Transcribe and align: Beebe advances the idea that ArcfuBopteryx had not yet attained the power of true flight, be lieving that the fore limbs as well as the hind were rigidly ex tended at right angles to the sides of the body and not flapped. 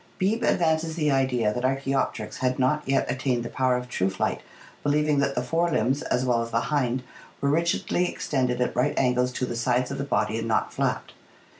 Beebe 0.17 0.43
advances 0.47 0.95
the 0.95 1.11
idea 1.11 1.53
that 1.53 1.63
ArcfuBopteryx 1.63 2.37
had 2.39 2.57
not 2.57 2.81
yet 2.89 3.05
attained 3.07 3.43
the 3.45 3.49
power 3.51 3.75
of 3.77 3.87
true 3.87 4.09
flight, 4.09 4.41
be 4.83 4.89
lieving 4.89 5.19
that 5.19 5.35
the 5.35 5.43
fore 5.43 5.69
limbs 5.69 6.01
as 6.01 6.25
well 6.25 6.41
as 6.41 6.49
the 6.49 6.59
hind 6.71 7.03
were 7.39 7.49
rigidly 7.49 8.07
ex 8.07 8.27
tended 8.27 8.59
at 8.61 8.75
right 8.75 8.97
angles 8.97 9.31
to 9.33 9.45
the 9.45 9.55
sides 9.55 9.91
of 9.91 9.99
the 9.99 10.03
body 10.03 10.39
and 10.39 10.47
not 10.47 10.73
flapped. 10.73 11.13